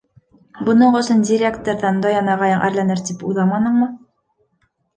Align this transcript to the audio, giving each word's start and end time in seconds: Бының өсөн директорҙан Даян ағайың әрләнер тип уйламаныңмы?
Бының 0.69 0.97
өсөн 0.99 1.21
директорҙан 1.31 2.01
Даян 2.07 2.33
ағайың 2.37 2.65
әрләнер 2.71 3.05
тип 3.11 3.25
уйламаныңмы? 3.31 3.93